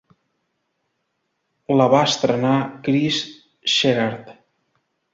[1.77, 2.57] La va entrenar
[2.89, 3.23] Kris
[3.79, 4.37] Sherard.